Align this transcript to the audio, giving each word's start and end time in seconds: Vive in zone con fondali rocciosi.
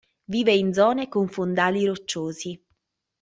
Vive 0.27 0.51
in 0.59 0.73
zone 0.73 1.07
con 1.09 1.27
fondali 1.27 1.85
rocciosi. 1.85 2.59